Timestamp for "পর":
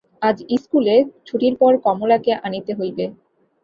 1.61-1.73